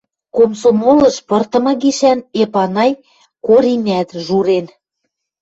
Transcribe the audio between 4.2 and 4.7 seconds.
журен: